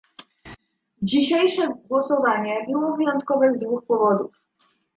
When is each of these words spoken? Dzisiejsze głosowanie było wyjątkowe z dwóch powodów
Dzisiejsze 1.01 1.67
głosowanie 1.85 2.65
było 2.71 2.97
wyjątkowe 2.97 3.53
z 3.53 3.59
dwóch 3.59 3.85
powodów 3.85 4.35